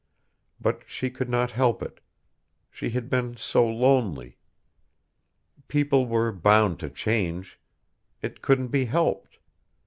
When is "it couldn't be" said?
8.19-8.85